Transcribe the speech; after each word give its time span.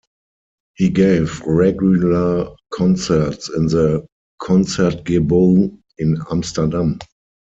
He 0.73 0.89
gave 0.89 1.41
regular 1.41 2.49
concerts 2.73 3.49
in 3.49 3.67
the 3.67 4.03
Concertgebouw 4.41 5.77
in 5.99 6.17
Amsterdam. 6.31 6.97